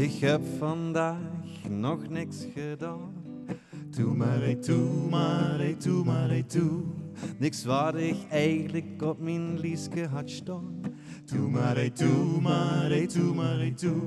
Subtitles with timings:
[0.00, 1.18] Ik heb vandaag
[1.68, 3.12] nog niks gedaan.
[3.90, 6.80] Doe maar, hey, toe maar, toe maar, hey, toe.
[7.36, 10.80] Niks wat ik eigenlijk op mijn lieske had staan.
[11.24, 14.00] Doe maar, hey, toe maar, toe maar, hey, toe.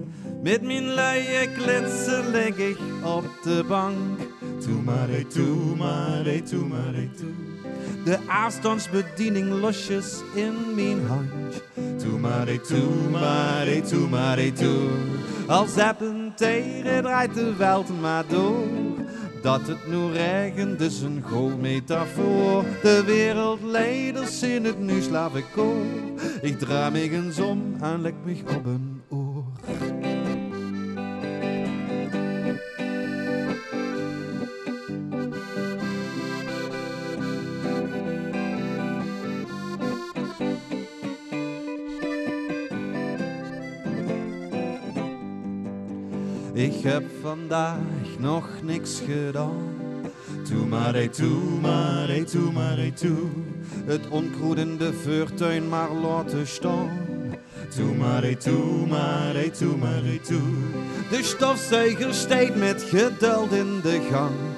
[0.44, 4.20] Met mijn luie klitsen lig ik op de bank.
[4.66, 7.34] Doe maar, hey, toe maar, toe maar, hey, toe.
[8.05, 11.63] De afstandsbediening losjes in mijn hand.
[12.04, 14.90] Doe maar, hey, toe maar, toe maar, hey, toe.
[15.48, 18.68] Als appen tegen draait de welt maar door.
[19.42, 22.64] Dat het nu regent is een goal metafoor.
[22.82, 25.86] De wereldleiders in het nu slaap ik koor.
[26.42, 29.23] Ik draai me eens om en lek me op een oor.
[46.54, 47.77] Ik heb vandaag
[48.18, 49.76] nog niks gedaan.
[50.49, 53.27] Doe maar, hey, toe maar, toe maar, toe.
[53.85, 56.90] Het onkroedende vuurtuin maar laten staan.
[57.76, 60.51] Doe maar, hey, toe maar, hey, toe maar, toe.
[61.10, 64.53] De stofzuiger steekt met geduld in de gang.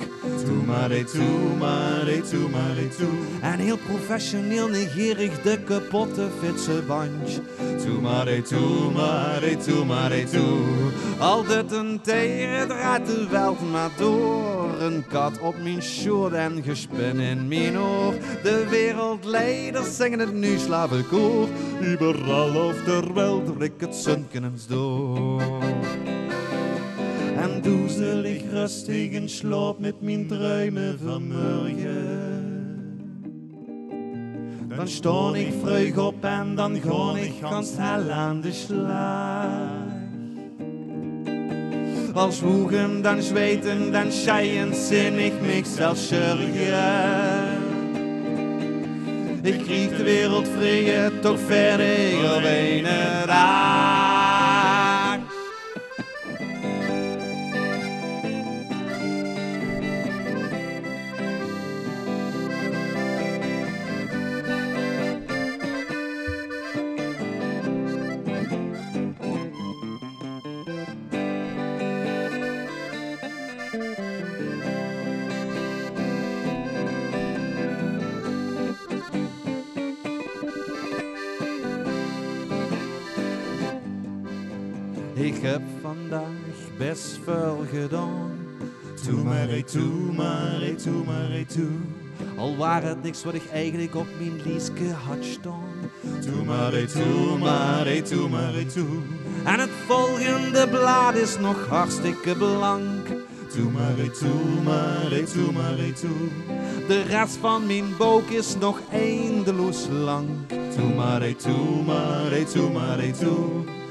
[3.42, 7.42] En heel professioneel negerig de kapotte fietsenbandje.
[7.86, 10.58] Doe maar, hey, toe maar, toe maar, toe.
[11.20, 14.82] Altijd een tegen draait de welt maar door.
[14.82, 18.14] Een kat op mijn short en gespin in mijn oor.
[18.44, 21.48] De wereldleiders zingen het nu slavenkoor.
[21.84, 25.42] Überal op der Welt rikt het sunken eens door.
[27.46, 32.34] En doezelig rustig in slaap met mijn druimen van morgen.
[34.76, 39.60] Dan sta ik vroeg op en dan ga ik gans hel aan de slag.
[42.14, 47.64] Als woegen, dan zweten, dan scheien, zin ik mich zelfs zorgen.
[49.42, 52.84] Ik krieg de wereld vrije, toch verder op een
[53.26, 54.05] dag.
[85.26, 88.32] Ik heb vandaag best veel gedaan.
[89.06, 91.72] Doe maar, hey, toe maar, toe maar, toe.
[92.38, 95.74] Al waren het niks wat ik eigenlijk op mijn lieske had staan.
[96.26, 99.02] Doe maar, hey, toe maar, toe maar, toe.
[99.44, 103.08] En het volgende blad is nog hartstikke blank.
[103.56, 106.30] Doe maar, hey, toe maar, toe maar, toe.
[106.88, 110.28] De rest van mijn boek is nog eindeloos lang.
[110.76, 112.46] Toe maar, hey, toe maar, toe.
[112.46, 113.84] Toe maar, toe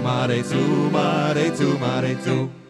[1.79, 2.66] maar,